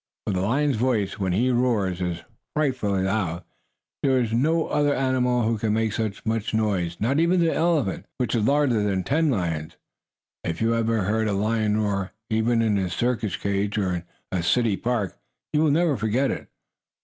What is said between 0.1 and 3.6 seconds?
For the lion's voice, when he roars, is frightfully loud.